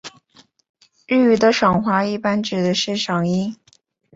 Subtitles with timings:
[1.05, 3.55] 日语的赏花一般指的是赏樱。